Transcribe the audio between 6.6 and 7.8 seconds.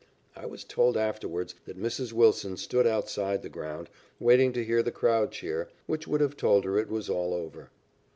her it was all over.